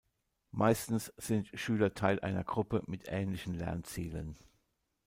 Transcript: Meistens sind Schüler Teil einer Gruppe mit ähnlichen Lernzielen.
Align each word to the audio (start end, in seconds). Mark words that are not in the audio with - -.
Meistens 0.49 1.13
sind 1.17 1.51
Schüler 1.53 1.93
Teil 1.93 2.19
einer 2.21 2.43
Gruppe 2.43 2.81
mit 2.87 3.03
ähnlichen 3.07 3.53
Lernzielen. 3.53 4.35